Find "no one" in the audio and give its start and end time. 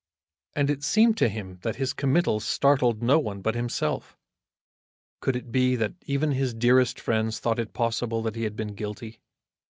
3.03-3.41